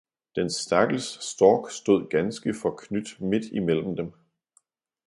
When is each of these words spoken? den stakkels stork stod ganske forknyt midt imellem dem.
den 0.35 0.49
stakkels 0.49 1.19
stork 1.23 1.71
stod 1.71 2.09
ganske 2.09 2.53
forknyt 2.53 3.19
midt 3.21 3.45
imellem 3.51 3.95
dem. 3.95 4.13